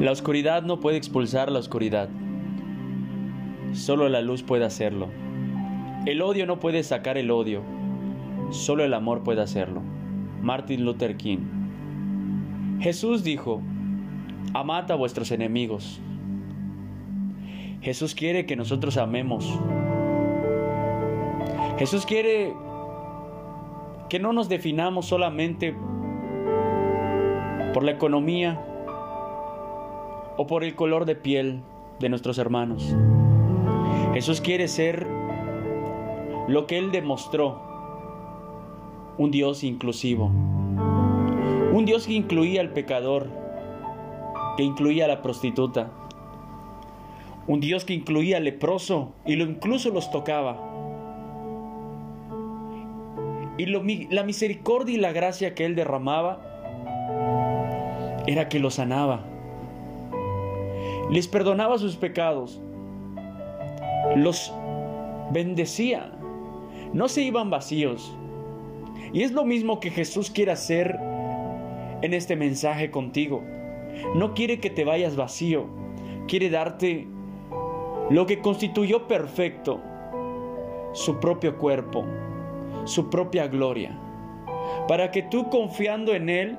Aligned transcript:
La 0.00 0.12
oscuridad 0.12 0.62
no 0.62 0.78
puede 0.78 0.98
expulsar 0.98 1.50
la 1.50 1.58
oscuridad. 1.58 2.10
Solo 3.72 4.10
la 4.10 4.20
luz 4.20 4.42
puede 4.42 4.66
hacerlo. 4.66 5.08
El 6.04 6.20
odio 6.20 6.44
no 6.44 6.60
puede 6.60 6.82
sacar 6.82 7.16
el 7.16 7.30
odio. 7.30 7.62
Solo 8.50 8.84
el 8.84 8.92
amor 8.92 9.24
puede 9.24 9.40
hacerlo. 9.40 9.80
Martin 10.42 10.84
Luther 10.84 11.16
King. 11.16 11.38
Jesús 12.78 13.24
dijo, 13.24 13.62
amad 14.52 14.90
a 14.90 14.96
vuestros 14.96 15.30
enemigos. 15.30 15.98
Jesús 17.80 18.14
quiere 18.14 18.44
que 18.44 18.54
nosotros 18.54 18.98
amemos. 18.98 19.58
Jesús 21.78 22.04
quiere 22.04 22.52
que 24.10 24.18
no 24.18 24.34
nos 24.34 24.50
definamos 24.50 25.06
solamente 25.06 25.74
por 27.72 27.82
la 27.82 27.92
economía 27.92 28.62
o 30.36 30.46
por 30.46 30.64
el 30.64 30.74
color 30.74 31.04
de 31.04 31.16
piel 31.16 31.62
de 31.98 32.08
nuestros 32.08 32.38
hermanos. 32.38 32.94
Jesús 34.12 34.40
quiere 34.40 34.68
ser 34.68 35.06
lo 36.48 36.66
que 36.66 36.78
Él 36.78 36.92
demostró, 36.92 37.60
un 39.18 39.30
Dios 39.30 39.64
inclusivo, 39.64 40.26
un 40.26 41.84
Dios 41.84 42.06
que 42.06 42.14
incluía 42.14 42.60
al 42.60 42.70
pecador, 42.70 43.28
que 44.56 44.62
incluía 44.62 45.06
a 45.06 45.08
la 45.08 45.22
prostituta, 45.22 45.90
un 47.46 47.60
Dios 47.60 47.84
que 47.84 47.94
incluía 47.94 48.38
al 48.38 48.44
leproso 48.44 49.12
y 49.24 49.36
lo 49.36 49.44
incluso 49.44 49.90
los 49.90 50.10
tocaba. 50.10 50.72
Y 53.58 53.66
lo, 53.66 53.82
la 54.10 54.22
misericordia 54.22 54.94
y 54.94 54.98
la 54.98 55.12
gracia 55.12 55.54
que 55.54 55.64
Él 55.64 55.74
derramaba 55.76 56.42
era 58.26 58.48
que 58.48 58.58
los 58.58 58.74
sanaba, 58.74 59.24
les 61.10 61.28
perdonaba 61.28 61.78
sus 61.78 61.96
pecados, 61.96 62.60
los 64.16 64.52
bendecía, 65.30 66.12
no 66.92 67.08
se 67.08 67.22
iban 67.22 67.50
vacíos. 67.50 68.16
Y 69.12 69.22
es 69.22 69.32
lo 69.32 69.44
mismo 69.44 69.78
que 69.80 69.90
Jesús 69.90 70.30
quiere 70.30 70.52
hacer 70.52 70.98
en 72.02 72.12
este 72.14 72.36
mensaje 72.36 72.90
contigo. 72.90 73.42
No 74.14 74.34
quiere 74.34 74.58
que 74.60 74.70
te 74.70 74.84
vayas 74.84 75.16
vacío, 75.16 75.66
quiere 76.26 76.50
darte 76.50 77.06
lo 78.10 78.26
que 78.26 78.40
constituyó 78.40 79.06
perfecto, 79.06 79.80
su 80.92 81.18
propio 81.18 81.56
cuerpo, 81.58 82.04
su 82.84 83.10
propia 83.10 83.46
gloria, 83.48 83.98
para 84.88 85.10
que 85.10 85.22
tú 85.22 85.48
confiando 85.50 86.14
en 86.14 86.28
Él 86.28 86.58